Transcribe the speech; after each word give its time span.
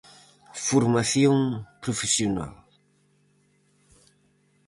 Formación 0.67 1.37
profesional. 1.83 2.51